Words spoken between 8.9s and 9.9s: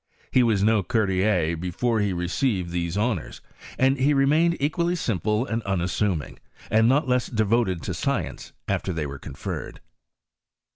thef ■were conferred.